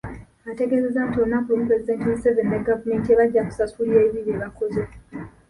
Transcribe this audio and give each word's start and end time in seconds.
Ategeezezza 0.51 0.99
nti 1.07 1.15
olunaku 1.19 1.47
lumu 1.49 1.65
Pulezidenti 1.67 2.09
Museveni 2.11 2.49
ne 2.51 2.59
gavumenti 2.67 3.09
ye 3.09 3.17
bajja 3.19 3.47
kusasulira 3.47 3.99
ebibi 4.03 4.21
bye 4.25 4.41
bakoze. 4.41 4.81